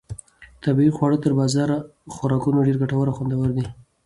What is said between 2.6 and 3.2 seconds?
ډېر ګټور او